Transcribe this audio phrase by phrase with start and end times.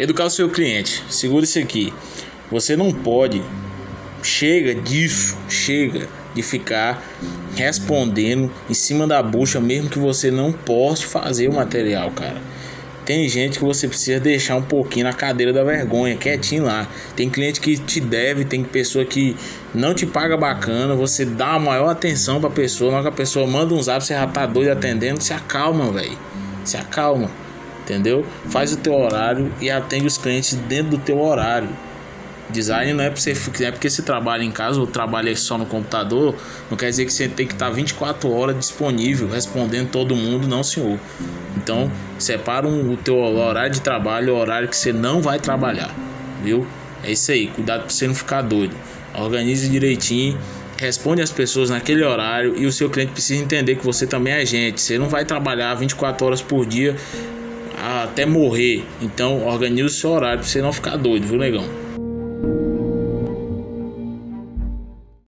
[0.00, 1.04] Educar o seu cliente.
[1.10, 1.92] Segura isso aqui.
[2.50, 3.42] Você não pode.
[4.22, 5.36] Chega disso.
[5.46, 7.06] Chega de ficar
[7.54, 12.40] respondendo em cima da bucha, mesmo que você não possa fazer o material, cara.
[13.04, 16.88] Tem gente que você precisa deixar um pouquinho na cadeira da vergonha, quietinho lá.
[17.14, 19.36] Tem cliente que te deve, tem pessoa que
[19.74, 23.16] não te paga bacana, você dá a maior atenção pra pessoa, na hora que a
[23.16, 26.16] pessoa manda um zap, você já tá doido atendendo, se acalma, velho.
[26.64, 27.30] Se acalma,
[27.82, 28.24] entendeu?
[28.48, 31.68] Faz o teu horário e atende os clientes dentro do teu horário.
[32.50, 35.66] Design não é, você, não é porque você trabalha em casa ou trabalha só no
[35.66, 36.34] computador,
[36.68, 40.62] não quer dizer que você tem que estar 24 horas disponível, respondendo todo mundo, não
[40.62, 40.98] senhor.
[41.56, 45.94] Então, separa um, o teu horário de trabalho, o horário que você não vai trabalhar,
[46.42, 46.66] viu?
[47.04, 48.74] É isso aí, cuidado para você não ficar doido.
[49.14, 50.38] Organize direitinho,
[50.76, 54.46] responde as pessoas naquele horário e o seu cliente precisa entender que você também é
[54.46, 54.80] gente.
[54.80, 56.96] Você não vai trabalhar 24 horas por dia
[57.80, 58.84] até morrer.
[59.00, 61.64] Então organize o seu horário para você não ficar doido, viu, negão?